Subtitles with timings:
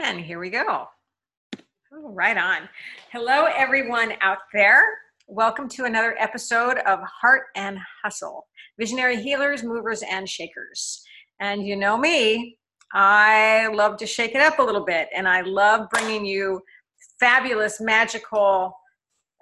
[0.00, 0.88] And here we go.
[1.92, 2.68] Oh, right on.
[3.12, 4.84] Hello, everyone out there.
[5.26, 8.46] Welcome to another episode of Heart and Hustle
[8.78, 11.02] Visionary Healers, Movers, and Shakers.
[11.40, 12.58] And you know me,
[12.92, 16.60] I love to shake it up a little bit, and I love bringing you
[17.18, 18.76] fabulous, magical,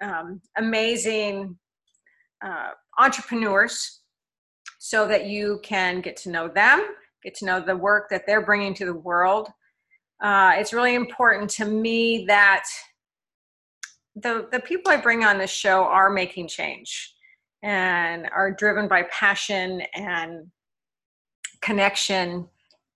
[0.01, 1.57] um, amazing
[2.43, 4.01] uh, entrepreneurs
[4.79, 6.81] so that you can get to know them,
[7.23, 9.49] get to know the work that they're bringing to the world
[10.21, 12.65] uh, it's really important to me that
[14.15, 17.13] the the people I bring on this show are making change
[17.63, 20.47] and are driven by passion and
[21.61, 22.47] connection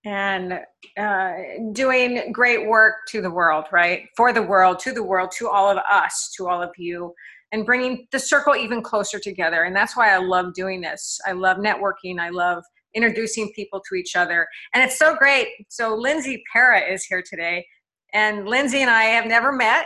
[0.05, 0.59] and
[0.97, 1.33] uh,
[1.73, 4.03] doing great work to the world, right?
[4.15, 7.13] For the world, to the world, to all of us, to all of you,
[7.51, 9.63] and bringing the circle even closer together.
[9.63, 11.19] And that's why I love doing this.
[11.25, 12.19] I love networking.
[12.19, 12.63] I love
[12.95, 14.47] introducing people to each other.
[14.73, 15.47] And it's so great.
[15.69, 17.65] So Lindsay Para is here today.
[18.13, 19.85] And Lindsay and I have never met,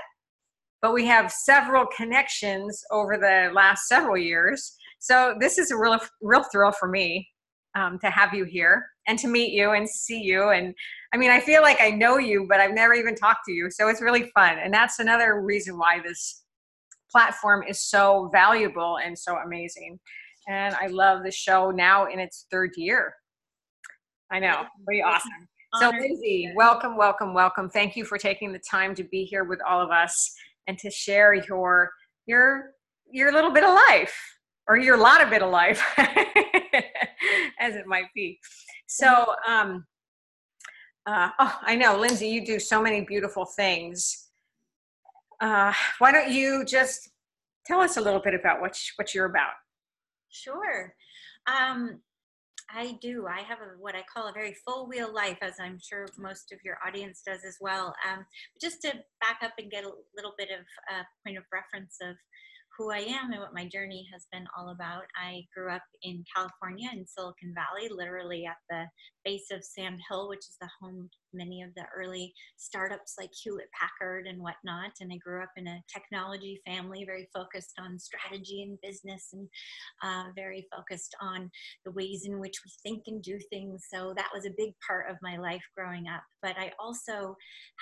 [0.81, 4.75] but we have several connections over the last several years.
[4.99, 7.27] So this is a real, real thrill for me
[7.75, 10.49] um, to have you here and to meet you and see you.
[10.49, 10.73] And
[11.13, 13.69] I mean, I feel like I know you, but I've never even talked to you.
[13.69, 14.57] So it's really fun.
[14.59, 16.43] And that's another reason why this
[17.11, 19.99] platform is so valuable and so amazing
[20.47, 23.13] and I love the show now in its third year.
[24.31, 25.47] I know, pretty awesome.
[25.79, 27.69] So, Lindsay, welcome, welcome, welcome.
[27.69, 30.33] Thank you for taking the time to be here with all of us
[30.67, 31.91] and to share your
[32.25, 32.73] your
[33.11, 34.15] your little bit of life
[34.67, 35.83] or your lot of bit of life,
[37.59, 38.39] as it might be.
[38.87, 39.85] So, um,
[41.05, 44.29] uh, oh, I know, Lindsay, you do so many beautiful things.
[45.41, 47.09] Uh, why don't you just
[47.65, 49.53] tell us a little bit about what what you're about?
[50.33, 50.93] Sure.
[51.47, 52.01] Um,
[52.69, 53.27] I do.
[53.27, 56.51] I have a, what I call a very full wheel life, as I'm sure most
[56.51, 57.93] of your audience does as well.
[58.09, 58.25] Um,
[58.59, 62.15] just to back up and get a little bit of a point of reference of
[62.77, 65.03] who I am and what my journey has been all about.
[65.15, 68.85] I grew up in California in Silicon Valley, literally at the
[69.23, 73.69] base of Sand Hill, which is the home many of the early startups like Hewlett
[73.79, 74.91] Packard and whatnot.
[74.99, 79.47] And I grew up in a technology family, very focused on strategy and business and
[80.03, 81.49] uh, very focused on
[81.85, 83.85] the ways in which we think and do things.
[83.93, 86.23] So that was a big part of my life growing up.
[86.41, 87.35] But I also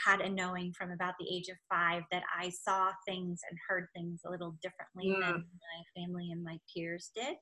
[0.06, 3.88] had a knowing from about the age of five that I saw things and heard
[3.96, 5.20] things a little differently mm.
[5.20, 7.36] than my family and my peers did.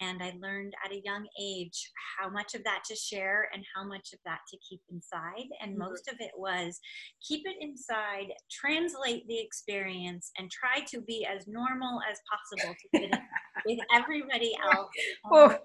[0.00, 3.84] And I learned at a young age how much of that to share and how
[3.84, 5.90] much of that to keep inside inside, and mm-hmm.
[5.90, 6.80] most of it was
[7.26, 12.98] keep it inside, translate the experience, and try to be as normal as possible to
[12.98, 13.18] fit in
[13.66, 14.88] with everybody else.
[15.32, 15.56] Um,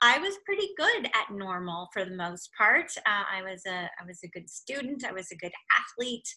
[0.00, 2.86] I was pretty good at normal for the most part.
[2.98, 5.04] Uh, I was a I was a good student.
[5.04, 6.28] I was a good athlete,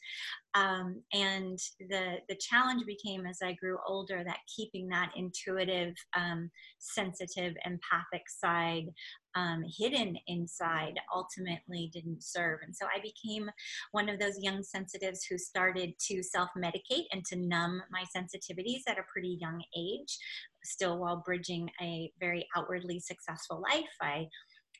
[0.56, 6.50] um, and the the challenge became as I grew older that keeping that intuitive, um,
[6.80, 8.88] sensitive, empathic side
[9.36, 12.60] um, hidden inside ultimately didn't serve.
[12.64, 13.50] And so I became
[13.92, 18.82] one of those young sensitives who started to self medicate and to numb my sensitivities
[18.88, 20.18] at a pretty young age,
[20.64, 23.90] still while bridging a very outwardly successful life.
[24.02, 24.28] I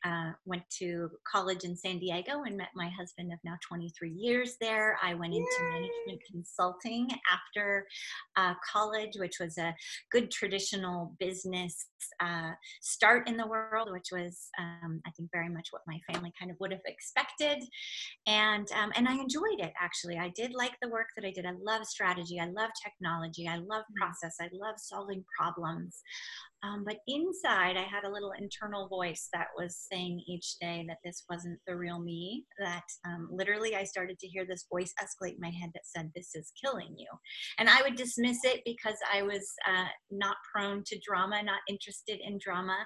[0.04, 4.56] uh, went to college in San Diego and met my husband of now 23 years
[4.60, 4.98] there.
[5.02, 5.70] I went into Yay!
[5.70, 7.86] management consulting after
[8.36, 9.74] uh, college, which was a
[10.10, 11.86] good traditional business
[12.20, 16.32] uh, start in the world, which was, um, I think, very much what my family
[16.38, 17.62] kind of would have expected.
[18.26, 20.18] And, um, and I enjoyed it, actually.
[20.18, 21.46] I did like the work that I did.
[21.46, 22.38] I love strategy.
[22.40, 23.48] I love technology.
[23.48, 24.00] I love mm.
[24.00, 24.36] process.
[24.40, 26.02] I love solving problems.
[26.64, 30.98] Um, but inside, I had a little internal voice that was saying each day that
[31.04, 32.44] this wasn't the real me.
[32.60, 36.12] That um, literally, I started to hear this voice escalate in my head that said,
[36.14, 37.08] This is killing you.
[37.58, 41.91] And I would dismiss it because I was uh, not prone to drama, not interested
[42.08, 42.76] in drama.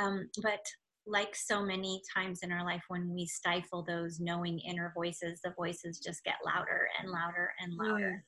[0.00, 0.64] Um, but
[1.06, 5.54] like so many times in our life when we stifle those knowing inner voices the
[5.56, 8.22] voices just get louder and louder and louder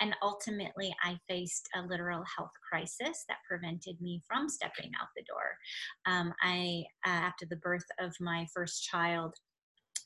[0.00, 5.24] and ultimately, I faced a literal health crisis that prevented me from stepping out the
[5.24, 5.56] door.
[6.06, 9.34] Um, I, uh, after the birth of my first child,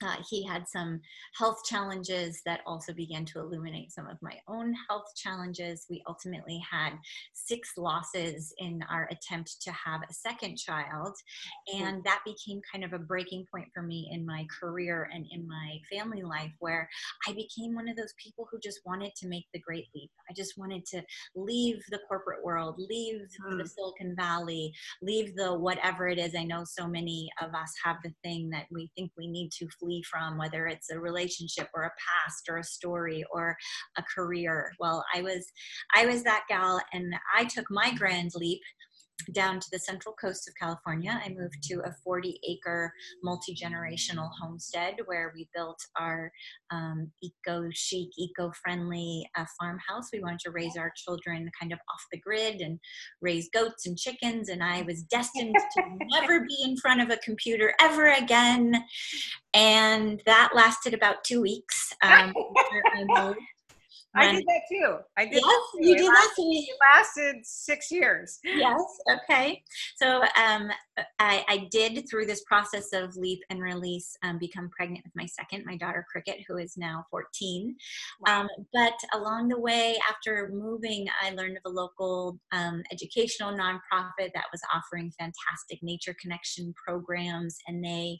[0.03, 1.01] uh, he had some
[1.39, 5.87] health challenges that also began to illuminate some of my own health challenges.
[5.89, 6.93] We ultimately had
[7.33, 11.15] six losses in our attempt to have a second child.
[11.75, 15.47] And that became kind of a breaking point for me in my career and in
[15.47, 16.89] my family life, where
[17.29, 20.11] I became one of those people who just wanted to make the great leap.
[20.31, 21.03] I just wanted to
[21.35, 23.59] leave the corporate world, leave mm.
[23.59, 24.73] the Silicon Valley,
[25.03, 26.35] leave the whatever it is.
[26.35, 29.69] I know so many of us have the thing that we think we need to
[29.79, 33.57] flee from, whether it's a relationship or a past or a story or
[33.99, 34.73] a career.
[34.79, 35.45] Well, I was
[35.95, 38.61] I was that gal and I took my grand leap
[39.33, 41.21] down to the central coast of California.
[41.25, 42.93] I moved to a 40 acre
[43.23, 46.31] multi generational homestead where we built our
[46.71, 50.09] um, eco chic, eco friendly uh, farmhouse.
[50.13, 52.79] We wanted to raise our children kind of off the grid and
[53.21, 54.49] raise goats and chickens.
[54.49, 58.85] And I was destined to never be in front of a computer ever again.
[59.55, 61.93] And that lasted about two weeks.
[62.03, 62.33] Um,
[64.15, 64.97] I did that too.
[65.17, 65.35] I did.
[65.35, 66.43] Yes, that you did that too.
[66.43, 68.39] It lasted six years.
[68.45, 68.83] Yes.
[69.11, 69.63] Okay.
[69.97, 70.71] So um,
[71.19, 75.27] I, I, did through this process of leap and release um, become pregnant with my
[75.27, 77.75] second, my daughter Cricket, who is now 14.
[78.27, 78.43] Wow.
[78.43, 84.33] Um, but along the way, after moving, I learned of a local um, educational nonprofit
[84.35, 88.19] that was offering fantastic nature connection programs, and they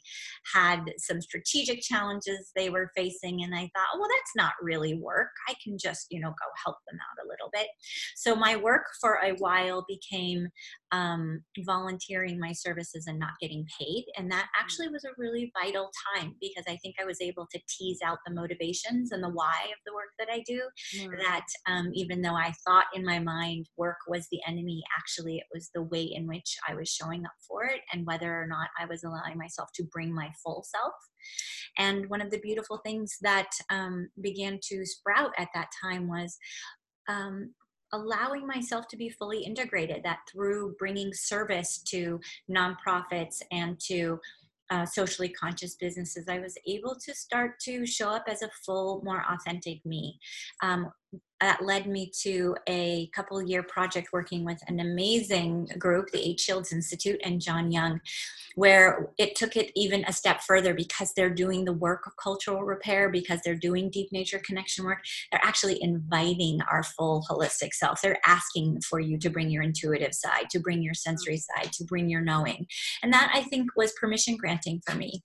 [0.53, 3.43] had some strategic challenges they were facing.
[3.43, 5.29] And I thought, well, that's not really work.
[5.47, 7.67] I can just, you know, go help them out a little bit.
[8.15, 10.47] So my work for a while became
[10.91, 14.05] um, volunteering my services and not getting paid.
[14.17, 14.61] And that mm.
[14.61, 18.19] actually was a really vital time because I think I was able to tease out
[18.25, 20.61] the motivations and the why of the work that I do.
[20.97, 21.17] Mm.
[21.23, 25.47] That um, even though I thought in my mind work was the enemy, actually it
[25.53, 28.69] was the way in which I was showing up for it and whether or not
[28.79, 30.93] I was allowing myself to bring my full self.
[31.77, 36.37] And one of the beautiful things that um, began to sprout at that time was
[37.07, 37.53] um,
[37.93, 44.19] allowing myself to be fully integrated that through bringing service to nonprofits and to
[44.69, 49.01] uh, socially conscious businesses, I was able to start to show up as a full,
[49.03, 50.19] more authentic me.
[50.63, 50.91] Um,
[51.43, 56.39] that led me to a couple year project working with an amazing group, the Eight
[56.39, 57.99] Shields Institute and Jon Young,
[58.55, 62.63] where it took it even a step further because they're doing the work of cultural
[62.63, 64.99] repair, because they're doing deep nature connection work.
[65.31, 68.01] They're actually inviting our full holistic self.
[68.01, 71.83] They're asking for you to bring your intuitive side, to bring your sensory side, to
[71.83, 72.67] bring your knowing.
[73.01, 75.23] And that I think was permission granting for me.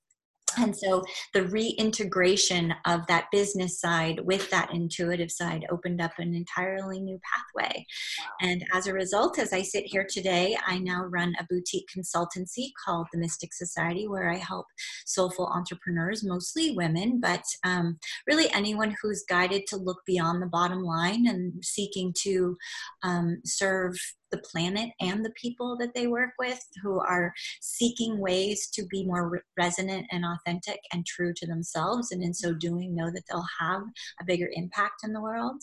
[0.58, 1.02] And so
[1.34, 7.18] the reintegration of that business side with that intuitive side opened up an entirely new
[7.22, 7.86] pathway.
[8.20, 8.48] Wow.
[8.48, 12.70] And as a result, as I sit here today, I now run a boutique consultancy
[12.84, 14.66] called the Mystic Society, where I help
[15.06, 20.82] soulful entrepreneurs, mostly women, but um, really anyone who's guided to look beyond the bottom
[20.82, 22.56] line and seeking to
[23.02, 23.96] um, serve
[24.30, 29.04] the planet and the people that they work with who are seeking ways to be
[29.04, 33.22] more re- resonant and authentic and true to themselves and in so doing know that
[33.28, 33.82] they'll have
[34.20, 35.60] a bigger impact in the world.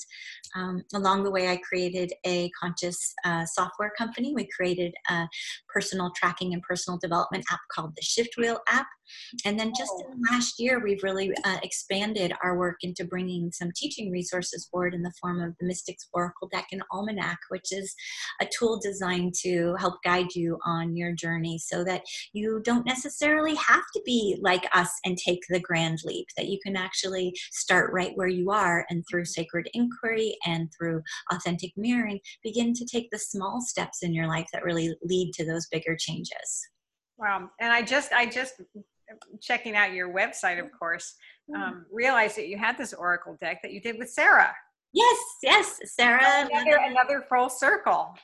[0.56, 4.34] Um, along the way i created a conscious uh, software company.
[4.34, 5.28] We created a
[5.68, 8.88] personal tracking and personal development app called the shift wheel app.
[9.46, 13.52] And then just in the last year, we've really uh, expanded our work into bringing
[13.52, 17.72] some teaching resources forward in the form of the Mystics Oracle Deck and Almanac, which
[17.72, 17.94] is
[18.42, 22.04] a tool designed to help guide you on your journey so that
[22.34, 26.60] you don't necessarily have to be like us and take the grand leap, that you
[26.63, 32.19] can actually start right where you are and through sacred inquiry and through authentic mirroring,
[32.44, 35.96] begin to take the small steps in your life that really lead to those bigger
[35.96, 36.68] changes.
[37.18, 37.50] Wow.
[37.60, 38.62] And I just, I just
[39.42, 41.16] checking out your website, of course,
[41.50, 41.56] mm.
[41.56, 44.53] um, realized that you had this Oracle deck that you did with Sarah.
[44.94, 46.48] Yes, yes, Sarah.
[46.51, 48.15] Another, another full circle.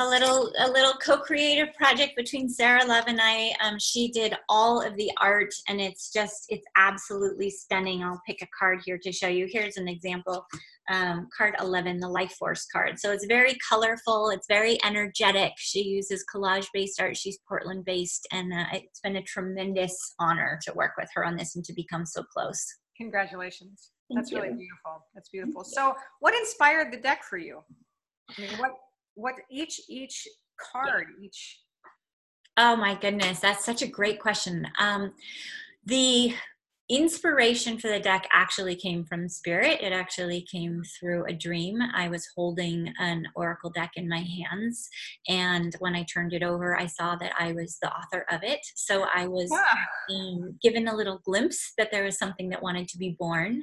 [0.00, 3.52] A little, a little co-creative project between Sarah Love and I.
[3.62, 8.02] Um, she did all of the art, and it's just, it's absolutely stunning.
[8.02, 9.46] I'll pick a card here to show you.
[9.46, 10.46] Here's an example
[10.90, 12.98] um, card 11, the Life Force card.
[12.98, 15.52] So it's very colorful, it's very energetic.
[15.58, 20.58] She uses collage based art, she's Portland based, and uh, it's been a tremendous honor
[20.62, 22.64] to work with her on this and to become so close.
[22.96, 23.90] Congratulations.
[24.08, 24.38] Thank That's you.
[24.38, 25.04] really beautiful.
[25.14, 25.62] That's beautiful.
[25.62, 27.60] So, what inspired the deck for you?
[28.30, 28.72] I mean, what
[29.14, 30.26] what each each
[30.72, 31.60] card each
[32.56, 34.68] Oh my goodness, that's such a great question.
[34.78, 35.14] Um,
[35.86, 36.34] the
[36.90, 39.80] inspiration for the deck actually came from spirit.
[39.80, 41.78] It actually came through a dream.
[41.94, 44.88] I was holding an oracle deck in my hands,
[45.28, 48.60] and when I turned it over, I saw that I was the author of it.
[48.74, 50.14] So I was yeah.
[50.14, 53.62] um, given a little glimpse that there was something that wanted to be born.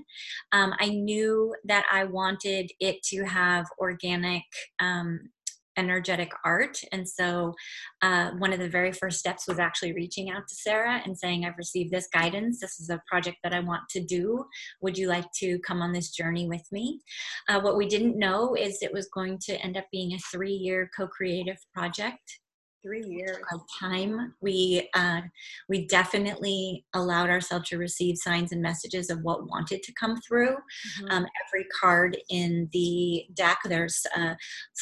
[0.54, 4.44] Um, I knew that I wanted it to have organic
[4.80, 5.30] um,
[5.78, 6.80] energetic art.
[6.92, 7.54] And so,
[8.02, 11.46] uh, one of the very first steps was actually reaching out to Sarah and saying,
[11.46, 12.60] I've received this guidance.
[12.60, 14.44] This is a project that I want to do.
[14.82, 17.02] Would you like to come on this journey with me?
[17.48, 20.54] Uh, what we didn't know is it was going to end up being a three
[20.54, 22.40] year co creative project.
[22.84, 23.38] Three years.
[23.52, 24.34] of time.
[24.40, 25.22] We uh,
[25.68, 30.56] we definitely allowed ourselves to receive signs and messages of what wanted to come through.
[31.02, 31.12] Mhm.
[31.12, 34.36] Um, every card in the deck, there's uh,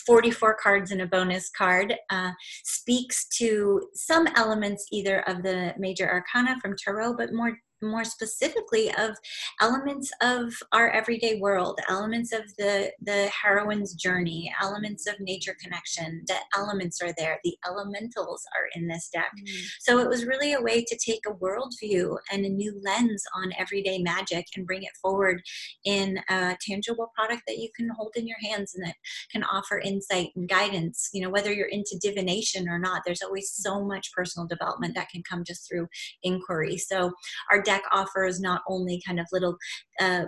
[0.06, 2.32] 44 cards and a bonus card, uh,
[2.64, 8.89] speaks to some elements either of the major arcana from tarot, but more more specifically
[8.96, 9.15] of
[9.62, 16.24] elements of our everyday world elements of the the heroine's journey elements of nature connection
[16.27, 19.65] the elements are there the elementals are in this deck Mhm.
[19.79, 23.51] so it was really a way to take a worldview and a new lens on
[23.58, 25.41] everyday magic and bring it forward
[25.84, 28.96] in a tangible product that you can hold in your hands and that
[29.32, 31.10] can offer insight and guidance.
[31.13, 35.10] You know, whether you're into divination or not, there's always so much personal development that
[35.10, 35.88] can come just through
[36.24, 36.77] inquiry.
[36.77, 37.12] So
[37.51, 39.58] our deck offers not only kind of little
[40.00, 40.25] uh,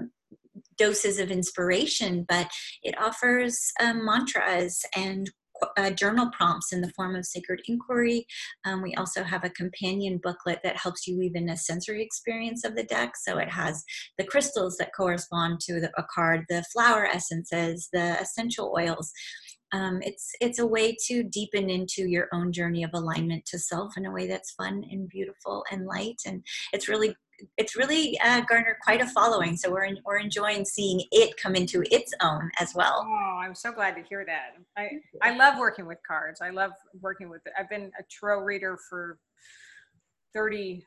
[0.77, 2.49] doses of inspiration, but
[2.83, 5.29] it offers um, mantras and
[5.77, 8.25] uh, journal prompts in the form of sacred inquiry.
[8.65, 12.63] Um, we also have a companion booklet that helps you weave in a sensory experience
[12.63, 13.13] of the deck.
[13.15, 13.83] So it has
[14.17, 19.11] the crystals that correspond to the, a card, the flower essences, the essential oils.
[19.73, 23.97] Um, it's it's a way to deepen into your own journey of alignment to self
[23.97, 27.13] in a way that's fun and beautiful and light, and it's really
[27.57, 29.55] it's really uh, garnered quite a following.
[29.57, 33.05] So we're in, we're enjoying seeing it come into its own as well.
[33.07, 34.55] Oh, I'm so glad to hear that.
[34.77, 34.89] I,
[35.21, 36.41] I love working with cards.
[36.41, 39.19] I love working with I've been a tarot reader for
[40.33, 40.85] 30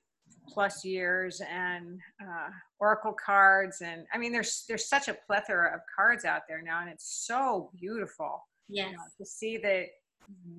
[0.49, 5.81] plus years and uh, oracle cards and I mean there's there's such a plethora of
[5.95, 8.91] cards out there now and it's so beautiful Yes.
[8.91, 9.87] you know, to see the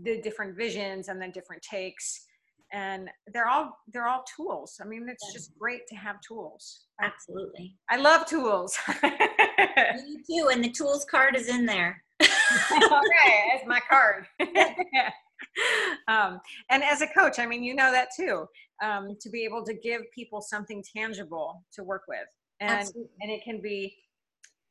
[0.04, 2.26] the different visions and the different takes
[2.72, 4.80] and they're all they're all tools.
[4.82, 5.34] I mean it's Yeah.
[5.34, 6.86] just great to have tools.
[7.02, 7.76] Absolutely.
[7.90, 8.78] I love tools.
[9.04, 10.50] Me too.
[10.52, 12.04] And the tools card is in there.
[12.22, 14.28] okay, as my card.
[16.08, 18.46] um, and as a coach, I mean, you know that too.
[18.84, 22.28] Um, to be able to give people something tangible to work with,
[22.60, 23.12] and Absolutely.
[23.22, 23.96] and it can be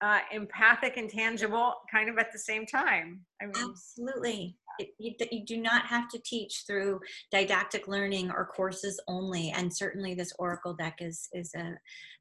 [0.03, 3.21] uh, empathic and tangible, kind of at the same time.
[3.43, 4.57] I mean, Absolutely.
[4.79, 9.75] It, you, you do not have to teach through didactic learning or courses only, and
[9.75, 11.75] certainly this Oracle deck is is a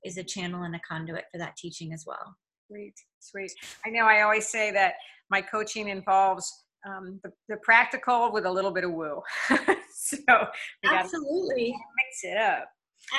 [0.04, 2.36] is a channel and a conduit for that teaching as well.
[2.68, 3.52] Sweet, sweet.
[3.86, 4.96] I know I always say that
[5.30, 6.52] my coaching involves
[6.88, 9.22] um, the, the practical with a little bit of woo.
[9.50, 12.70] so we got to Absolutely, mix it up.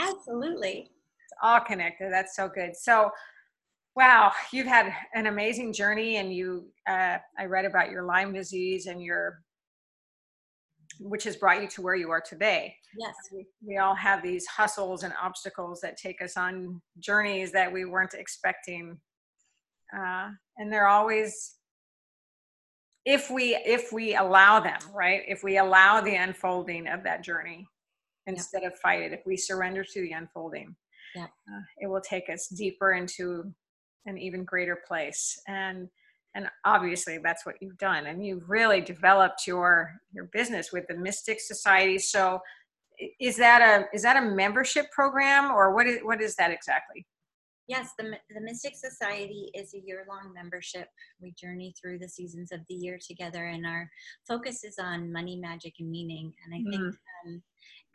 [0.01, 0.81] absolutely.
[0.81, 2.13] It's all connected.
[2.13, 2.77] That's so good.
[2.77, 3.11] So,
[3.97, 6.67] wow, you've had an amazing journey, and you.
[6.89, 9.43] Uh, I read about your Lyme disease and your,
[11.01, 12.75] which has brought you to where you are today.
[12.99, 17.73] Yes, We, we all have these hustles and obstacles that take us on journeys that
[17.73, 18.99] we weren't expecting,
[19.97, 20.29] uh,
[20.59, 21.55] and they're always.
[23.07, 25.23] If we if we allow them, right?
[25.27, 27.67] If we allow the unfolding of that journey
[28.27, 30.77] instead of fight it, if we surrender to the unfolding,
[31.17, 31.25] Yeah.
[31.25, 33.55] uh, it will take us deeper into
[34.07, 35.41] an even greater place.
[35.47, 35.89] And
[36.35, 40.97] and obviously that's what you've done, and you've really developed your your business with the
[40.97, 41.99] Mystic Society.
[41.99, 42.41] So
[43.19, 47.07] is that a is that a membership program or what is what is that exactly?
[47.71, 47.93] yes.
[47.97, 50.89] The the Mystic Society is a year long membership.
[51.23, 53.89] We journey through the seasons of the year together, and our
[54.29, 56.35] focus is on money, magic, and meaning.
[56.45, 57.43] And I think um,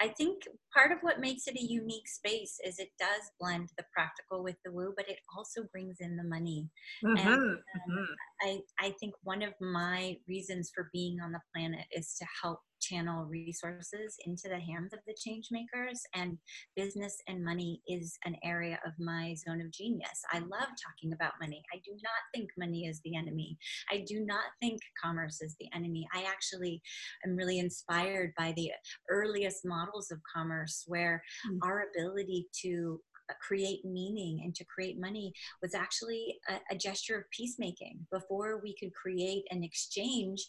[0.01, 3.85] I think part of what makes it a unique space is it does blend the
[3.93, 6.69] practical with the woo, but it also brings in the money.
[7.03, 7.57] Mhm, um,
[7.89, 8.05] mhm.
[8.41, 12.59] I, I think one of my reasons for being on the planet is to help
[12.89, 16.37] channel resources into the hands of the change makers and
[16.75, 20.21] business and money is an area of my zone of genius.
[20.31, 21.63] I love talking about money.
[21.73, 23.57] I do not think money is the enemy.
[23.91, 26.07] I do not think commerce is the enemy.
[26.13, 26.81] I actually
[27.25, 28.71] am really inspired by the
[29.09, 31.59] earliest models of commerce where Mm.
[31.63, 32.99] our ability to
[33.29, 38.05] uh, create meaning and to create money was actually a, a gesture of peacemaking.
[38.11, 40.47] Before we could create an exchange,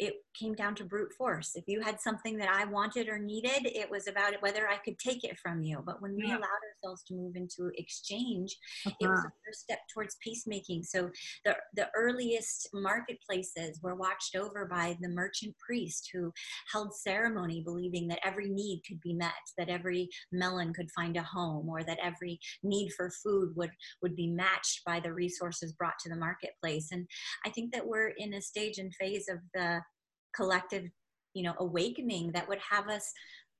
[0.00, 1.52] it came down to brute force.
[1.54, 4.98] If you had something that I wanted or needed, it was about whether I could
[4.98, 5.82] take it from you.
[5.84, 6.38] But when we Yeah.
[6.38, 9.28] allowed ourselves to move into exchange, it was Uh-huh.
[9.28, 10.84] the first step towards peacemaking.
[10.84, 11.10] So
[11.44, 16.32] the the earliest marketplaces were watched over by the merchant priest who
[16.72, 21.22] held ceremony, believing that every need could be met, that every melon could find a
[21.22, 25.98] home, or that every need for food would would be matched by the resources brought
[26.00, 26.88] to the marketplace.
[26.90, 27.06] And
[27.44, 29.82] I think that we're in a stage and phase of the
[30.34, 30.84] collective,
[31.34, 33.12] you know, awakening that would have us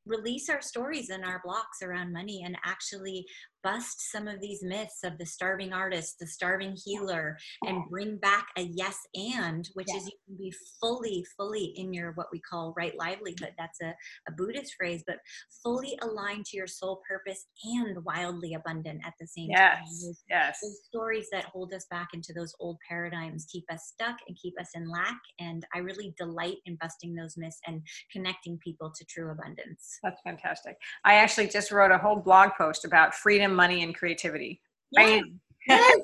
[0.07, 3.27] release our stories and our blocks around money and actually
[3.63, 7.37] bust some of these myths of the starving artist, the starving healer,
[7.67, 12.13] and bring back a yes and, which is you can be fully, fully in your
[12.13, 13.53] what we call right livelihood.
[13.59, 13.95] That's a,
[14.29, 15.19] a Buddhist phrase, but
[15.63, 19.75] fully aligned to your soul purpose and wildly abundant at the same yes.
[19.75, 19.85] time.
[19.85, 20.59] Those, yes.
[20.63, 24.55] Those stories that hold us back into those old paradigms keep us stuck and keep
[24.61, 25.19] us in lack.
[25.39, 29.99] And I really delight in busting those myths and connecting people to true abundance.
[30.03, 30.77] That's fantastic.
[31.05, 34.61] I actually just wrote a whole blog post about freedom, money, and creativity.
[34.93, 35.23] Yes.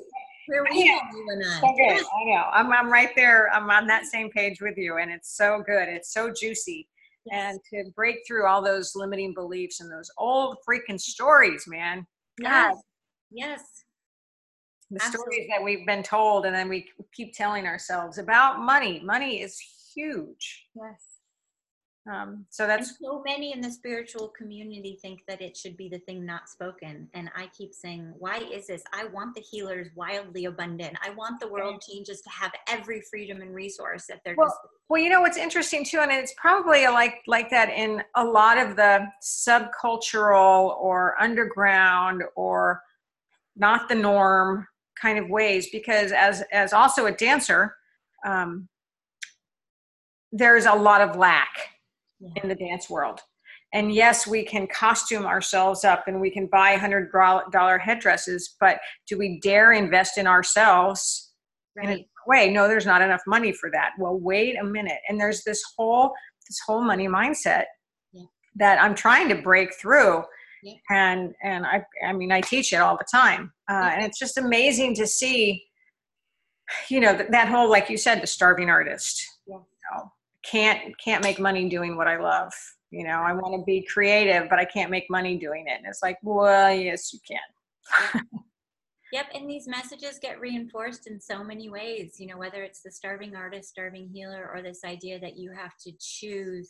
[0.47, 1.59] We're I.
[1.59, 2.05] So good.
[2.05, 2.43] I know.
[2.53, 3.51] I'm, I'm right there.
[3.53, 5.89] I'm on that same page with you, and it's so good.
[5.89, 6.87] It's so juicy.
[7.25, 7.53] Yes.
[7.53, 12.07] And to break through all those limiting beliefs and those old freaking stories, man.
[12.41, 12.73] God.
[12.73, 12.77] Yes.
[13.31, 13.61] Yes.
[14.89, 15.33] The Absolutely.
[15.33, 19.01] stories that we've been told, and then we keep telling ourselves about money.
[19.03, 19.59] Money is
[19.93, 20.67] huge.
[20.73, 21.16] Yes.
[22.09, 25.89] Um, so that's and so many in the spiritual community think that it should be
[25.89, 27.09] the thing not spoken.
[27.13, 28.81] And I keep saying, why is this?
[28.93, 30.97] I want the healers wildly abundant.
[31.05, 34.57] I want the world changes to have every freedom and resource that they're well, just.
[34.89, 38.57] Well, you know what's interesting too, and it's probably like like that in a lot
[38.57, 42.81] of the subcultural or underground or
[43.57, 44.65] not the norm
[45.01, 47.75] kind of ways, because as as also a dancer,
[48.25, 48.69] um,
[50.31, 51.49] there's a lot of lack
[52.19, 52.41] yeah.
[52.41, 53.19] in the dance world.
[53.73, 58.79] And yes, we can costume ourselves up and we can buy hundred dollar headdresses, but
[59.07, 61.33] do we dare invest in ourselves
[61.75, 61.89] right.
[61.89, 62.49] in a way?
[62.49, 63.91] No, there's not enough money for that.
[63.99, 64.99] Well, wait a minute.
[65.09, 66.13] And there's this whole
[66.47, 67.65] this whole money mindset
[68.13, 68.23] yeah.
[68.55, 70.23] that I'm trying to break through.
[70.63, 70.73] Yeah.
[70.89, 74.37] And and I I mean I teach it all the time, uh, and it's just
[74.37, 75.65] amazing to see,
[76.89, 79.25] you know, that, that whole like you said, the starving artist.
[79.45, 79.57] Yeah.
[79.57, 80.11] You know,
[80.49, 82.53] can't can't make money doing what I love.
[82.89, 85.77] You know, I want to be creative, but I can't make money doing it.
[85.77, 88.23] And it's like, well, yes, you can.
[89.11, 92.15] yep, and these messages get reinforced in so many ways.
[92.17, 95.73] You know, whether it's the starving artist, starving healer, or this idea that you have
[95.85, 96.69] to choose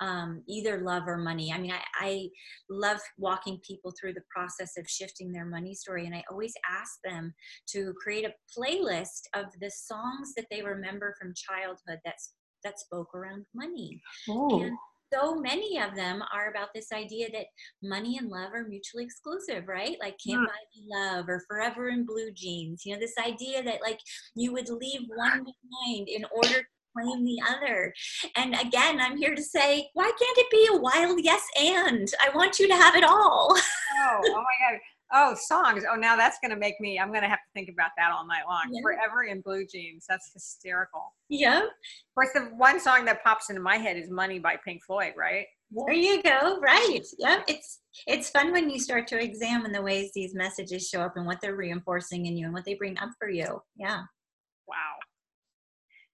[0.00, 1.52] um, either love or money.
[1.52, 2.28] I mean, I, I
[2.68, 6.06] love walking people through the process of shifting their money story.
[6.06, 7.32] And I always ask them
[7.68, 13.14] to create a playlist of the songs that they remember from childhood that's that spoke
[13.14, 14.00] around money.
[14.28, 14.62] Oh.
[14.62, 14.76] And
[15.12, 17.46] so many of them are about this idea that
[17.82, 19.96] money and love are mutually exclusive, right?
[20.00, 20.46] Like can't yeah.
[20.46, 22.82] buy me love or forever in blue jeans.
[22.84, 24.00] You know, this idea that like
[24.34, 26.64] you would leave one behind in order to
[26.96, 27.92] claim the other.
[28.36, 32.08] And again, I'm here to say, why can't it be a wild yes and?
[32.20, 33.54] I want you to have it all.
[33.98, 34.80] oh, oh my God.
[35.14, 35.84] Oh, songs.
[35.90, 38.10] Oh, now that's going to make me, I'm going to have to think about that
[38.12, 38.70] all night long.
[38.70, 38.80] Yeah.
[38.82, 40.06] Forever in Blue Jeans.
[40.08, 41.12] That's hysterical.
[41.28, 41.58] Yeah.
[41.58, 45.12] Of course, the one song that pops into my head is Money by Pink Floyd,
[45.16, 45.44] right?
[45.70, 46.58] There you go.
[46.60, 47.00] Right.
[47.18, 47.42] Yeah.
[47.46, 51.26] It's, it's fun when you start to examine the ways these messages show up and
[51.26, 53.60] what they're reinforcing in you and what they bring up for you.
[53.76, 54.02] Yeah.
[54.66, 54.94] Wow.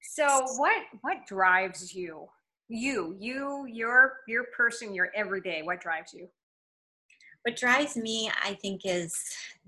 [0.00, 2.26] So what, what drives you?
[2.68, 6.28] You, you, your, your person, your everyday, what drives you?
[7.42, 9.14] What drives me i think is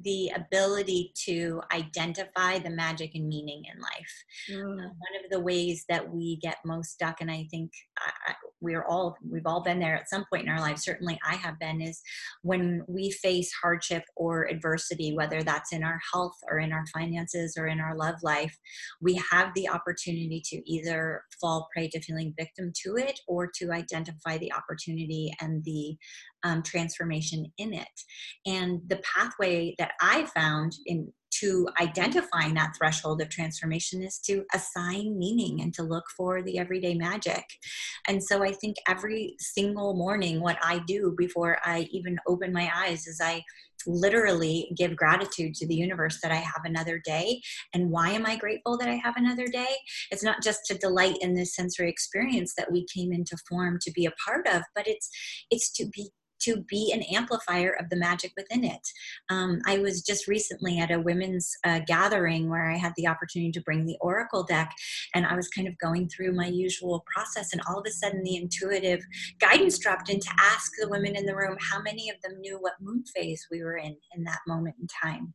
[0.03, 4.73] the ability to identify the magic and meaning in life mm.
[4.73, 8.85] uh, one of the ways that we get most stuck and i think I, we're
[8.85, 11.81] all we've all been there at some point in our lives certainly i have been
[11.81, 12.01] is
[12.43, 17.57] when we face hardship or adversity whether that's in our health or in our finances
[17.59, 18.57] or in our love life
[19.01, 23.71] we have the opportunity to either fall prey to feeling victim to it or to
[23.71, 25.97] identify the opportunity and the
[26.43, 27.89] um, transformation in it
[28.47, 34.45] and the pathway that i found in to identifying that threshold of transformation is to
[34.53, 37.45] assign meaning and to look for the everyday magic.
[38.09, 42.71] And so I think every single morning, what I do before I even open my
[42.75, 43.43] eyes is I
[43.87, 47.41] literally give gratitude to the universe that I have another day.
[47.73, 49.75] And why am I grateful that I have another day?
[50.11, 53.91] It's not just to delight in this sensory experience that we came into form to
[53.93, 55.09] be a part of, but it's
[55.51, 58.87] it's to be to be an amplifier of the magic within it.
[59.29, 63.53] Um, I was just recently at a women's uh, gathering where I had the opportunity
[63.53, 64.73] to bring the Oracle deck,
[65.15, 68.23] and I was kind of going through my usual process, and all of a sudden
[68.23, 69.01] the intuitive
[69.41, 72.59] guidance dropped in to ask the women in the room how many of them knew
[72.61, 75.35] what moon phase we were in in that moment in time.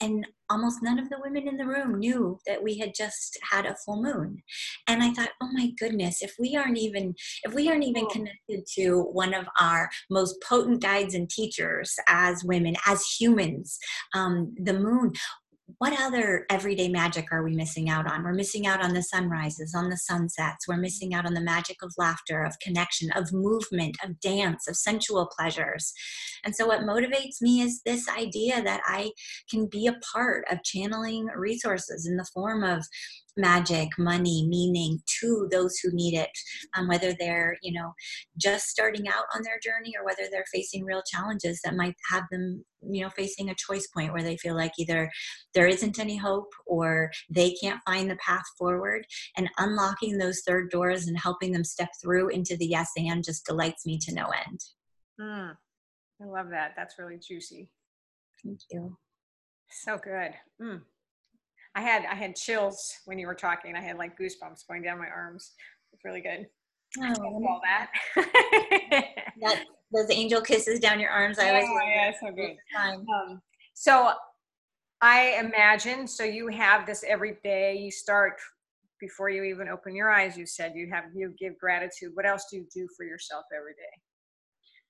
[0.00, 3.66] And almost none of the women in the room knew that we had just had
[3.66, 4.42] a full moon.
[4.86, 8.64] And i thought oh my goodness if we aren't even if we aren't even connected
[8.74, 13.78] to one of our most potent guides and teachers as women as humans
[14.14, 15.12] um, the moon
[15.78, 18.22] what other everyday magic are we missing out on?
[18.22, 20.68] We're missing out on the sunrises, on the sunsets.
[20.68, 24.76] We're missing out on the magic of laughter, of connection, of movement, of dance, of
[24.76, 25.92] sensual pleasures.
[26.44, 29.12] And so, what motivates me is this idea that I
[29.50, 32.84] can be a part of channeling resources in the form of
[33.36, 36.30] magic, money, meaning to those who need it,
[36.76, 37.92] um, whether they're, you know,
[38.36, 42.24] just starting out on their journey or whether they're facing real challenges that might have
[42.30, 45.10] them, you know, facing a choice point where they feel like either
[45.54, 49.04] there isn't any hope or they can't find the path forward.
[49.36, 53.46] And unlocking those third doors and helping them step through into the yes and just
[53.46, 54.60] delights me to no end.
[55.20, 55.56] Mm,
[56.22, 56.72] I love that.
[56.76, 57.70] That's really juicy.
[58.44, 58.96] Thank you.
[59.70, 60.32] So good.
[60.60, 60.82] Mm.
[61.74, 63.74] I had I had chills when you were talking.
[63.74, 65.52] I had like goosebumps going down my arms.
[65.92, 66.46] It's really good.
[67.00, 67.90] Oh, all that.
[69.42, 71.38] that those angel kisses down your arms.
[71.38, 72.56] I always yeah, so good.
[72.78, 73.42] Um,
[73.74, 74.12] so
[75.00, 77.76] I imagine so you have this every day.
[77.76, 78.40] You start
[79.00, 80.36] before you even open your eyes.
[80.36, 82.12] You said you have you give gratitude.
[82.14, 84.00] What else do you do for yourself every day?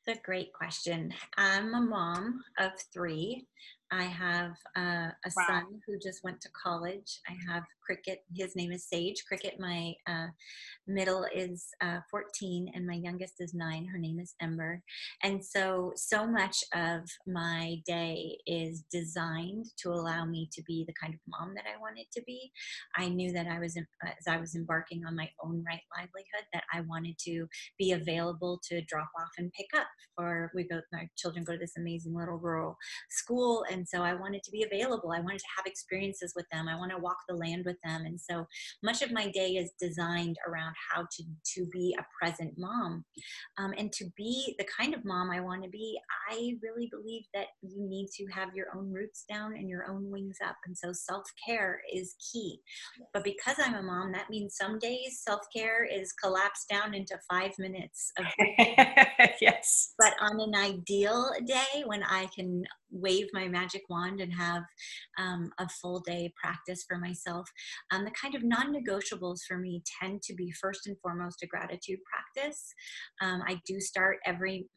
[0.06, 1.14] It's a great question.
[1.38, 3.46] I'm a mom of three.
[3.94, 5.44] I have uh, a wow.
[5.46, 7.20] son who just went to college.
[7.28, 8.20] I have Cricket.
[8.34, 9.24] His name is Sage.
[9.26, 10.28] Cricket, my uh,
[10.86, 13.86] middle is uh, 14 and my youngest is nine.
[13.86, 14.82] Her name is Ember.
[15.22, 20.94] And so, so much of my day is designed to allow me to be the
[21.00, 22.50] kind of mom that I wanted to be.
[22.96, 26.64] I knew that I was, as I was embarking on my own right livelihood, that
[26.72, 27.46] I wanted to
[27.78, 29.86] be available to drop off and pick up.
[30.16, 32.76] For we go, my children go to this amazing little rural
[33.10, 35.12] school and so I wanted to be available.
[35.12, 36.68] I wanted to have experiences with them.
[36.68, 38.04] I want to walk the land with them.
[38.06, 38.46] And so
[38.82, 43.04] much of my day is designed around how to, to be a present mom.
[43.58, 45.98] Um, and to be the kind of mom I want to be,
[46.30, 50.10] I really believe that you need to have your own roots down and your own
[50.10, 50.56] wings up.
[50.66, 52.60] And so self care is key.
[53.12, 57.18] But because I'm a mom, that means some days self care is collapsed down into
[57.30, 58.26] five minutes of
[59.40, 59.94] yes.
[59.98, 64.62] But on an ideal day when I can wave my magic wand and have
[65.18, 67.48] um, a full day practice for myself.
[67.90, 71.46] Um, the kind of non negotiables for me tend to be first and foremost a
[71.46, 72.72] gratitude practice.
[73.20, 74.68] Um, I do start every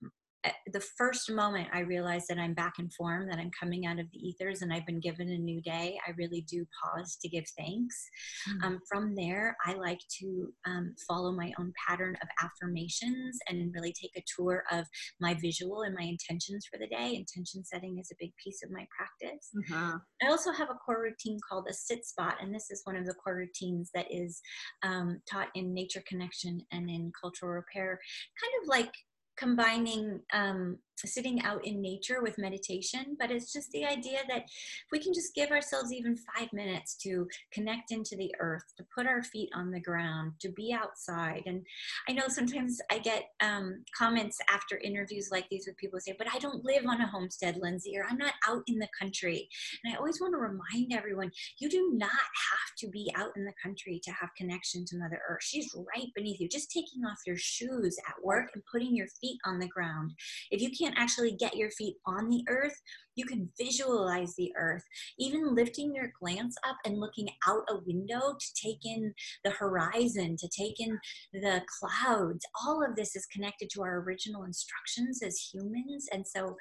[0.71, 4.05] the first moment I realize that I'm back in form, that I'm coming out of
[4.11, 7.45] the ethers and I've been given a new day, I really do pause to give
[7.57, 8.09] thanks.
[8.49, 8.63] Mm-hmm.
[8.63, 13.93] Um, from there, I like to um, follow my own pattern of affirmations and really
[13.93, 14.85] take a tour of
[15.19, 17.15] my visual and my intentions for the day.
[17.15, 19.49] Intention setting is a big piece of my practice.
[19.55, 19.97] Mm-hmm.
[20.23, 23.05] I also have a core routine called a sit spot, and this is one of
[23.05, 24.41] the core routines that is
[24.83, 27.99] um, taught in nature connection and in cultural repair,
[28.41, 28.93] kind of like
[29.37, 34.91] combining um, sitting out in nature with meditation, but it's just the idea that if
[34.91, 39.05] we can just give ourselves even five minutes to connect into the earth, to put
[39.05, 41.43] our feet on the ground, to be outside.
[41.45, 41.63] And
[42.09, 46.15] I know sometimes I get um, comments after interviews like these with people who say,
[46.17, 49.49] but I don't live on a homestead, Lindsay, or I'm not out in the country.
[49.83, 53.45] And I always want to remind everyone you do not have to be out in
[53.45, 55.43] the country to have connection to Mother Earth.
[55.43, 56.47] She's right beneath you.
[56.47, 60.13] Just taking off your shoes at work and putting your feet on the ground.
[60.51, 62.79] If you can't can't actually get your feet on the earth,
[63.15, 64.83] you can visualize the earth.
[65.17, 70.35] Even lifting your glance up and looking out a window to take in the horizon,
[70.37, 70.97] to take in
[71.33, 76.07] the clouds, all of this is connected to our original instructions as humans.
[76.11, 76.55] And so,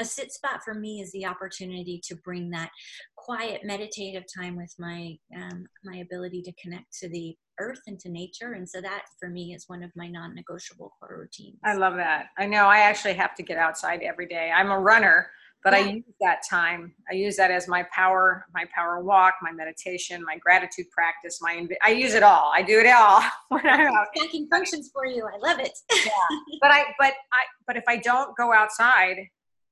[0.00, 2.70] a sit spot for me is the opportunity to bring that
[3.16, 8.08] quiet meditative time with my um, my ability to connect to the earth and to
[8.08, 8.52] nature.
[8.52, 11.58] And so that for me is one of my non-negotiable core routines.
[11.64, 12.26] I love that.
[12.38, 14.50] I know i actually have to get outside every day.
[14.54, 15.30] I'm a runner
[15.62, 15.78] but yeah.
[15.78, 16.94] i use that time.
[17.10, 21.66] I use that as my power my power walk my meditation my gratitude practice my
[21.84, 22.52] i use it all.
[22.54, 24.06] I do it all when i'm out.
[24.16, 25.26] Stacking functions for you.
[25.26, 25.76] I love it.
[25.92, 26.10] Yeah.
[26.60, 29.16] But i but i but if i don't go outside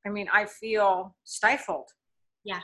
[0.06, 1.88] i mean i feel stifled.
[2.44, 2.60] Yeah.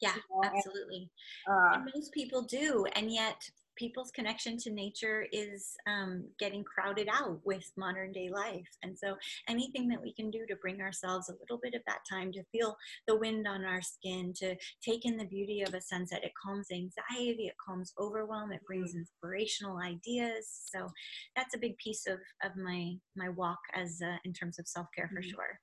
[0.00, 0.12] Yeah
[0.44, 1.10] absolutely.
[1.50, 3.40] uh, and most people do and yet
[3.76, 8.68] people's connection to nature is um, getting crowded out with modern day life.
[8.82, 9.16] And so
[9.48, 12.42] anything that we can do to bring ourselves a little bit of that time to
[12.52, 16.32] feel the wind on our skin, to take in the beauty of a sunset, it
[16.42, 18.98] calms anxiety, it calms overwhelm, it brings mm.
[18.98, 20.48] inspirational ideas.
[20.74, 20.88] So
[21.36, 25.08] that's a big piece of, of my, my walk as uh, in terms of self-care
[25.12, 25.30] for mm-hmm.
[25.30, 25.60] sure.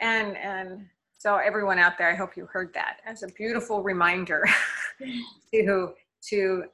[0.00, 0.86] And, and
[1.18, 4.44] so everyone out there, I hope you heard that as a beautiful reminder
[5.52, 5.92] to
[6.28, 6.64] to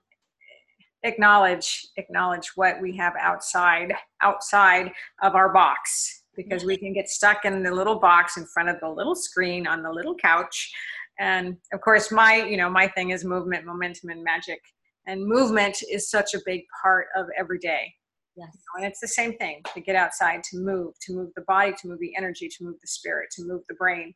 [1.07, 4.93] acknowledge acknowledge what we have outside outside
[5.23, 8.79] of our box because we can get stuck in the little box in front of
[8.81, 10.71] the little screen on the little couch
[11.19, 14.61] And of course, my you know my thing is movement, momentum, and magic.
[15.07, 17.95] And movement is such a big part of every day.
[18.37, 18.49] Yes.
[18.77, 21.89] And it's the same thing to get outside, to move, to move the body, to
[21.89, 24.13] move the energy, to move the spirit, to move the brain.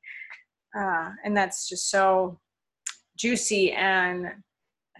[0.79, 2.39] Uh, and that's just so
[3.17, 4.27] juicy and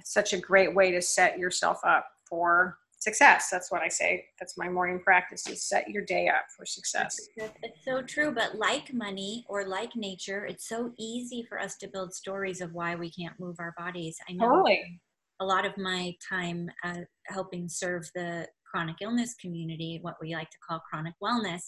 [0.05, 3.49] such a great way to set yourself up for success.
[3.51, 4.27] That's what I say.
[4.39, 7.19] That's my morning practice is set your day up for success.
[7.37, 8.31] It's so true.
[8.33, 12.75] But like money or like nature, it's so easy for us to build stories of
[12.75, 14.19] why we can't move our bodies.
[14.29, 15.01] I know Totally.
[15.41, 20.51] a lot of my time uh, helping serve the chronic illness community, what we like
[20.51, 21.63] to call chronic wellness.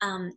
[0.00, 0.32] Um,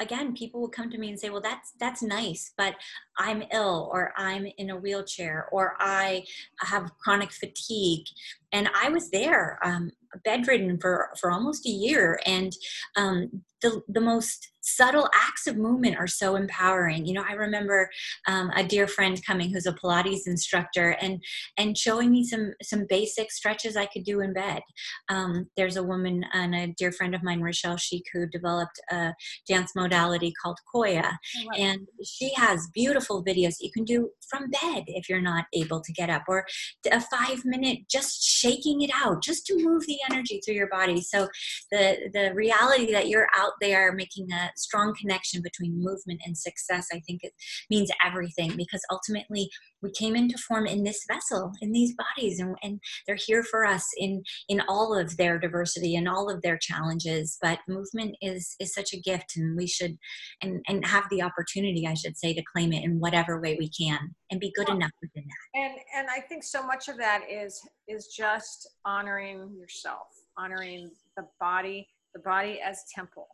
[0.00, 2.74] again people will come to me and say well that's that's nice but
[3.18, 6.22] i'm ill or i'm in a wheelchair or i
[6.60, 8.06] have chronic fatigue.
[8.52, 9.90] And i was there um,
[10.24, 12.18] bedridden for for almost a year.
[12.26, 12.52] And
[12.96, 17.06] um, the the most subtle acts of movement are so empowering.
[17.06, 17.88] You know i remember
[18.26, 21.22] um, a dear friend coming who's a pilates instructor and
[21.56, 24.62] and showing me some some basic stretches i could do in bed.
[25.08, 29.12] Um, there's a woman and a dear friend of mine rochelle sheik who developed a
[29.48, 31.16] dance modality called koya.
[31.56, 35.92] And she has beautiful videos you can do from bed if you're not able to
[35.92, 36.44] get up or
[36.90, 41.00] a five minute just shaking it out just to move the energy through your body.
[41.00, 41.28] So
[41.70, 46.86] the the reality that you're out there making a strong connection between movement and success
[46.92, 47.32] i think it
[47.70, 49.48] means everything because ultimately
[49.82, 53.64] we came into form in this vessel in these bodies and, and they're here for
[53.64, 57.38] us in in all of their diversity and all of their challenges.
[57.40, 59.96] But movement is is such a gift and we should
[60.42, 63.68] and and have the opportunity i should say to claim it in whatever way we
[63.70, 65.60] can and be good Well, enough within that.
[65.60, 71.24] and and i think so much of that is is just honoring yourself honoring the
[71.40, 73.28] body the body as temple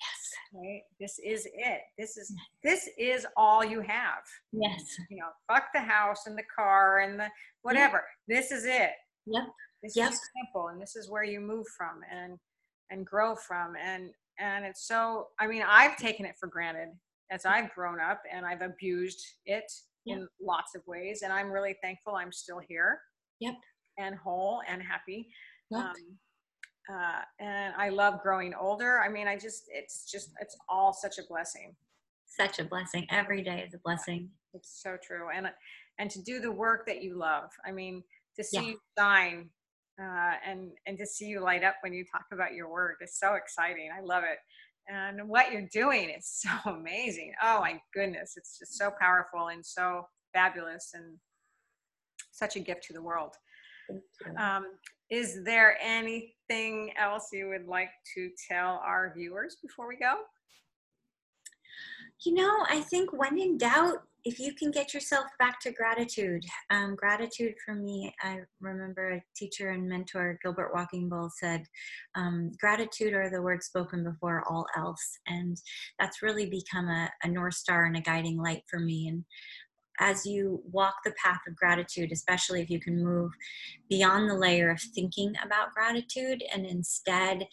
[0.00, 0.32] yes.
[0.54, 0.82] Right?
[1.00, 1.80] This is it.
[1.98, 2.32] This is
[2.62, 4.22] this is all you have.
[4.52, 4.82] Yes.
[5.10, 7.28] You know fuck the house and the car and the
[7.62, 8.04] whatever.
[8.28, 8.90] This is it.
[9.26, 9.42] Yep.
[9.82, 10.12] this Yep.
[10.12, 12.38] is simple and this is where you move from and
[12.90, 16.90] and grow from and and it's so i mean i've taken it for granted
[17.32, 19.64] as i've grown up and i've abused it
[20.04, 20.18] Yep.
[20.18, 23.00] in lots of ways and i'm really thankful i'm still here.
[23.40, 23.54] Yep.
[23.98, 25.28] and whole and happy.
[25.72, 25.80] Yep.
[25.82, 25.94] um,
[26.92, 29.00] uh, and i love growing older.
[29.00, 31.74] I mean i just it's just it's all such a blessing.
[32.26, 33.06] Such a blessing.
[33.10, 34.28] Every day is a blessing.
[34.54, 35.28] It's so true.
[35.34, 35.50] And
[35.98, 37.50] and to do the work that you love.
[37.66, 38.02] I mean
[38.36, 38.62] to see Yeah.
[38.62, 39.50] you shine
[40.00, 43.18] uh, and and to see you light up when you talk about your work is
[43.18, 43.88] so exciting.
[43.96, 44.38] I love it.
[44.88, 47.32] And what you're doing is so amazing.
[47.42, 48.34] Oh my goodness.
[48.36, 51.16] It's just so powerful and so fabulous and
[52.32, 53.34] such a gift to the world.
[54.38, 54.66] Um,
[55.10, 60.14] is there anything else you would like to tell our viewers before we go
[62.24, 66.44] You know, I think when in doubt, if you can get yourself back to gratitude,
[66.70, 71.64] um, gratitude for me, I remember a teacher and mentor, Gilbert Walking Bull, said,
[72.16, 75.18] um, gratitude are the words spoken before all else.
[75.28, 75.56] And
[76.00, 79.06] that's really become a, a North Star and a guiding light for me.
[79.06, 79.24] And
[79.98, 83.32] as you walk the path of gratitude, especially if you can move
[83.88, 87.46] beyond the layer of thinking about gratitude and instead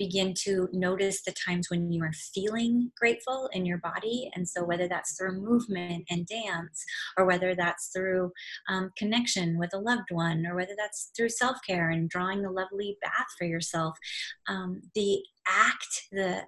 [0.00, 4.30] begin to notice the times when you are feeling grateful in your body.
[4.34, 6.82] And so, whether that's through movement and dance,
[7.18, 8.32] or whether that's through
[8.70, 12.50] um, connection with a loved one, or whether that's through self care and drawing a
[12.50, 13.96] lovely bath for yourself,
[14.48, 16.44] um, the act, the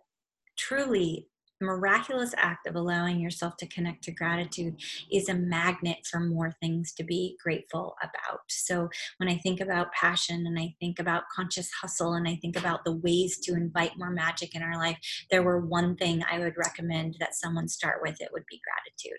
[0.57, 1.29] truly
[1.63, 4.77] miraculous act of allowing yourself to connect to gratitude
[5.11, 8.41] is a magnet for more things to be grateful about.
[8.49, 12.57] So when I think about passion and I think about conscious hustle and I think
[12.57, 14.99] about the ways to invite more magic in our life,
[15.31, 19.19] there were one thing I would recommend that someone start with, it would be gratitude.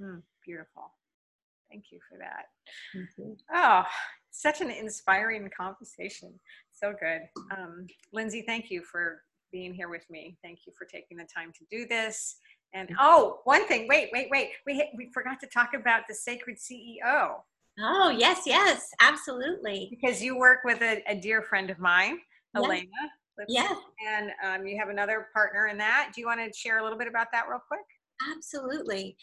[0.00, 0.92] Hmm, beautiful
[1.70, 2.46] thank you for that
[3.52, 3.84] Oh,
[4.30, 6.38] such an inspiring conversation.
[6.72, 7.22] So good.
[7.56, 10.36] Um, Lindsay, thank you for being here with me.
[10.42, 12.36] Thank you for taking the time to do this.
[12.74, 14.50] And oh, one thing, wait, wait, wait.
[14.66, 17.36] We, we forgot to talk about the Sacred CEO
[17.78, 19.88] Oh, yes, yes, absolutely.
[19.90, 22.18] because you work with a, a dear friend of mine.
[22.54, 22.86] Elena.
[23.48, 23.76] Yes.
[24.08, 26.12] And um, you have another partner in that.
[26.14, 27.84] Do you want to share a little bit about that real quick?
[28.34, 29.16] Absolutely.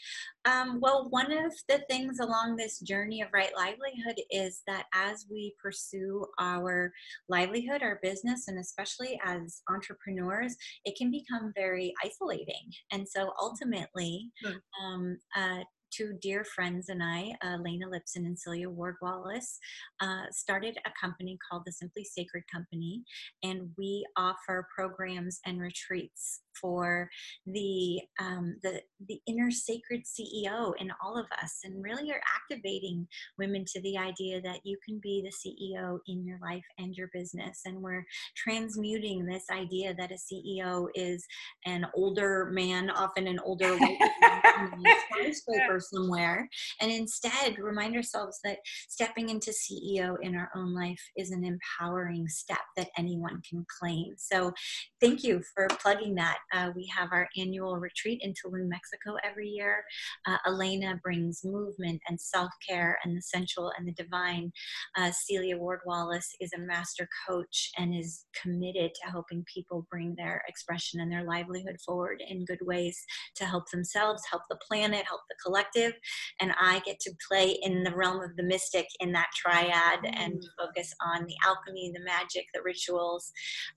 [0.45, 5.25] Um, well, one of the things along this journey of right livelihood is that as
[5.29, 6.91] we pursue our
[7.29, 12.71] livelihood, our business, and especially as entrepreneurs, it can become very isolating.
[12.91, 14.57] And so ultimately, Hmm.
[14.81, 19.59] um, uh, two dear friends and I, uh, Lena Lipson and Celia Ward Wallace,
[19.99, 23.03] uh, started a company called the Simply Sacred Company,
[23.43, 27.09] and we offer programs and retreats for
[27.45, 33.07] the um, the the inner sacred CEO in all of us, and really are activating
[33.37, 37.09] women to the idea that you can be the CEO in your life and your
[37.13, 41.25] business, and we're transmuting this idea that a CEO is
[41.65, 43.77] an older man, often an older
[45.11, 46.47] skyscraper somewhere,
[46.81, 52.27] and instead remind ourselves that stepping into CEO in our own life is an empowering
[52.27, 54.13] step that anyone can claim.
[54.17, 54.53] So,
[55.01, 56.37] thank you for plugging that.
[56.53, 59.83] Uh, we have our annual retreat in Tulum, Mexico every year.
[60.25, 64.51] Uh, Elena brings movement and self care and the sensual and the divine.
[64.97, 70.15] Uh, Celia Ward Wallace is a master coach and is committed to helping people bring
[70.17, 72.99] their expression and their livelihood forward in good ways
[73.35, 75.93] to help themselves, help the planet, help the collective.
[76.39, 80.13] And I get to play in the realm of the mystic in that triad mm.
[80.15, 83.31] and focus on the alchemy, the magic, the rituals,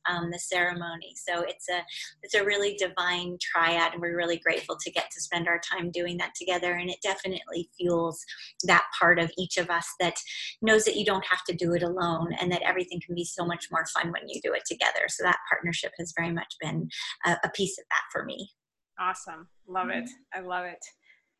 [0.08, 1.14] um, the ceremony.
[1.16, 1.82] So it's a
[2.22, 5.90] it's a really divine triad, and we're really grateful to get to spend our time
[5.90, 6.72] doing that together.
[6.74, 8.24] And it definitely fuels
[8.64, 10.16] that part of each of us that
[10.62, 13.44] knows that you don't have to do it alone, and that everything can be so
[13.44, 15.06] much more fun when you do it together.
[15.08, 16.88] So that partnership has very much been
[17.24, 18.50] a, a piece of that for me.
[18.98, 20.04] Awesome, love it.
[20.04, 20.38] Mm-hmm.
[20.38, 20.84] I love it.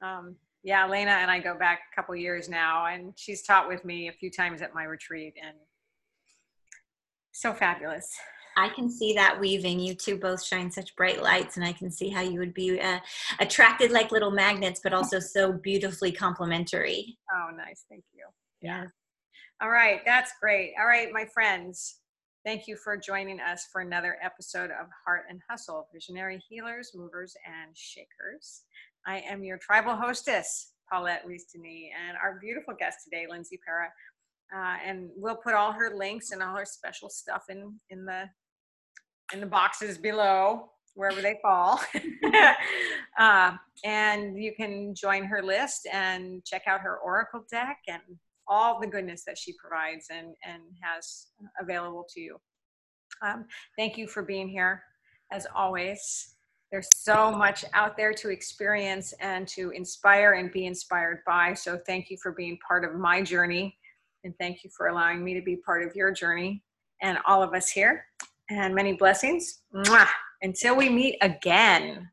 [0.03, 3.85] Um, yeah, Elena and I go back a couple years now, and she's taught with
[3.85, 5.57] me a few times at my retreat, and
[7.33, 8.11] so fabulous.
[8.57, 9.79] I can see that weaving.
[9.79, 12.81] You two both shine such bright lights, and I can see how you would be
[12.81, 13.01] uh,
[13.39, 17.19] attracted like little magnets, but also so beautifully complementary.
[17.35, 17.85] Oh, nice.
[17.89, 18.25] Thank you.
[18.63, 18.87] Yeah.
[19.61, 20.01] All right.
[20.07, 20.73] That's great.
[20.81, 22.01] All right, my friends.
[22.45, 27.37] Thank you for joining us for another episode of Heart and Hustle Visionary Healers, Movers,
[27.45, 28.63] and Shakers.
[29.05, 33.89] I am your tribal hostess, Paulette Reese and our beautiful guest today, Lindsay Para.
[34.55, 38.25] Uh, and we'll put all her links and all her special stuff in in the
[39.33, 41.81] in the boxes below wherever they fall.
[43.19, 48.03] Uh, and you can join her list and check out her oracle deck and
[48.47, 52.37] all the goodness that she provides and and has available to you.
[53.23, 54.83] Um, thank you for being here
[55.33, 56.35] as always.
[56.71, 61.79] There's so much out there to experience and to inspire and be inspired by so
[61.87, 63.79] thank you for being part of my journey
[64.25, 66.63] and thank you for allowing me to be part of your journey
[67.01, 68.05] and all of us here
[68.51, 69.63] and many blessings.
[69.75, 70.09] Mwah.
[70.43, 72.11] Until we meet again.